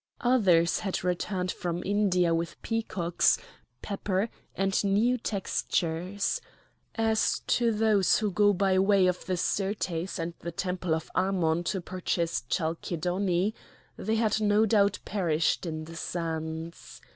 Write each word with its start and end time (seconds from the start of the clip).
Others 0.21 0.79
had 0.79 1.03
returned 1.03 1.51
from 1.51 1.83
India 1.85 2.33
with 2.33 2.59
peacocks, 2.63 3.37
pepper, 3.83 4.29
and 4.55 4.83
new 4.83 5.15
textures. 5.19 6.41
As 6.95 7.41
to 7.45 7.71
those 7.71 8.17
who 8.17 8.31
go 8.31 8.51
by 8.51 8.79
way 8.79 9.05
of 9.05 9.23
the 9.27 9.37
Syrtes 9.37 10.17
and 10.17 10.33
the 10.39 10.51
temple 10.51 10.95
of 10.95 11.11
Ammon 11.13 11.63
to 11.65 11.81
purchase 11.81 12.41
chalcedony, 12.49 13.53
they 13.95 14.15
had 14.15 14.41
no 14.41 14.65
doubt 14.65 14.97
perished 15.05 15.67
in 15.67 15.83
the 15.85 15.95
sands. 15.95 16.99